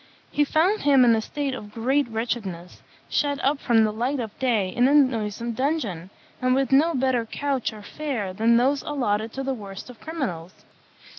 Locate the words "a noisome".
4.87-5.51